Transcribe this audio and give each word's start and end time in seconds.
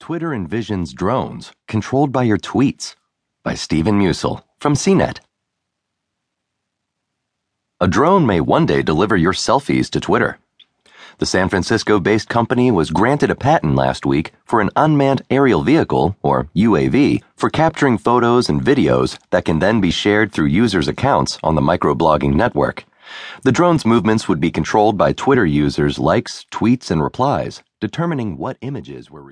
Twitter 0.00 0.28
envisions 0.28 0.94
drones 0.94 1.52
controlled 1.66 2.12
by 2.12 2.22
your 2.22 2.38
tweets 2.38 2.94
by 3.42 3.54
Steven 3.54 3.98
Musil 3.98 4.42
from 4.58 4.74
CNET. 4.74 5.18
A 7.80 7.88
drone 7.88 8.24
may 8.24 8.40
one 8.40 8.64
day 8.64 8.82
deliver 8.82 9.16
your 9.16 9.32
selfies 9.32 9.90
to 9.90 10.00
Twitter. 10.00 10.38
The 11.18 11.26
San 11.26 11.48
Francisco 11.48 11.98
based 11.98 12.28
company 12.28 12.70
was 12.70 12.90
granted 12.90 13.30
a 13.30 13.34
patent 13.34 13.74
last 13.74 14.06
week 14.06 14.32
for 14.44 14.60
an 14.60 14.70
unmanned 14.76 15.22
aerial 15.30 15.62
vehicle, 15.62 16.16
or 16.22 16.48
UAV, 16.54 17.22
for 17.36 17.50
capturing 17.50 17.98
photos 17.98 18.48
and 18.48 18.62
videos 18.62 19.18
that 19.30 19.44
can 19.44 19.58
then 19.58 19.80
be 19.80 19.90
shared 19.90 20.32
through 20.32 20.46
users' 20.46 20.88
accounts 20.88 21.38
on 21.42 21.56
the 21.56 21.60
microblogging 21.60 22.34
network. 22.34 22.84
The 23.42 23.52
drone's 23.52 23.84
movements 23.84 24.28
would 24.28 24.40
be 24.40 24.50
controlled 24.50 24.96
by 24.96 25.12
Twitter 25.12 25.46
users' 25.46 25.98
likes, 25.98 26.44
tweets, 26.52 26.90
and 26.90 27.02
replies, 27.02 27.62
determining 27.80 28.36
what 28.36 28.58
images 28.60 29.10
were 29.10 29.22